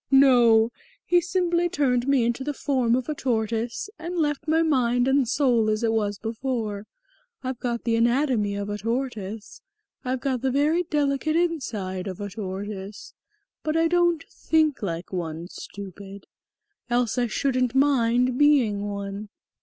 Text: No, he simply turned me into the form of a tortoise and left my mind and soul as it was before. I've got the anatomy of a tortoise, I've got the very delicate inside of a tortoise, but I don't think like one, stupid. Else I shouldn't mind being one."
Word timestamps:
No, 0.09 0.71
he 1.05 1.21
simply 1.21 1.69
turned 1.69 2.07
me 2.07 2.23
into 2.25 2.43
the 2.43 2.55
form 2.55 2.95
of 2.95 3.07
a 3.07 3.13
tortoise 3.13 3.87
and 3.99 4.17
left 4.17 4.47
my 4.47 4.63
mind 4.63 5.07
and 5.07 5.29
soul 5.29 5.69
as 5.69 5.83
it 5.83 5.91
was 5.93 6.17
before. 6.17 6.87
I've 7.43 7.59
got 7.59 7.83
the 7.83 7.95
anatomy 7.95 8.55
of 8.55 8.67
a 8.71 8.79
tortoise, 8.79 9.61
I've 10.03 10.19
got 10.21 10.41
the 10.41 10.49
very 10.49 10.81
delicate 10.81 11.35
inside 11.35 12.07
of 12.07 12.19
a 12.19 12.31
tortoise, 12.31 13.13
but 13.61 13.77
I 13.77 13.87
don't 13.87 14.23
think 14.27 14.81
like 14.81 15.13
one, 15.13 15.47
stupid. 15.49 16.25
Else 16.89 17.19
I 17.19 17.27
shouldn't 17.27 17.75
mind 17.75 18.39
being 18.39 18.81
one." 18.89 19.29